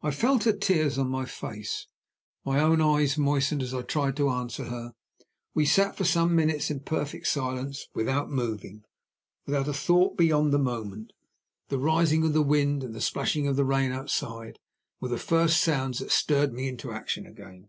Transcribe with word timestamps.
I 0.00 0.12
felt 0.12 0.44
her 0.44 0.54
tears 0.54 0.96
on 0.96 1.10
my 1.10 1.26
face; 1.26 1.86
my 2.42 2.58
own 2.58 2.80
eyes 2.80 3.18
moistened 3.18 3.62
as 3.62 3.74
I 3.74 3.82
tried 3.82 4.16
to 4.16 4.30
answer 4.30 4.64
her. 4.64 4.94
We 5.52 5.66
sat 5.66 5.94
for 5.94 6.04
some 6.04 6.34
minutes 6.34 6.70
in 6.70 6.80
perfect 6.80 7.26
silence 7.26 7.86
without 7.94 8.30
moving, 8.30 8.84
without 9.44 9.68
a 9.68 9.74
thought 9.74 10.16
beyond 10.16 10.54
the 10.54 10.58
moment. 10.58 11.12
The 11.68 11.78
rising 11.78 12.24
of 12.24 12.32
the 12.32 12.40
wind, 12.40 12.82
and 12.82 12.94
the 12.94 13.00
splashing 13.02 13.46
of 13.46 13.56
the 13.56 13.66
rain 13.66 13.92
outside 13.92 14.58
were 15.00 15.08
the 15.10 15.18
first 15.18 15.60
sounds 15.60 15.98
that 15.98 16.12
stirred 16.12 16.54
me 16.54 16.66
into 16.66 16.90
action 16.90 17.26
again. 17.26 17.68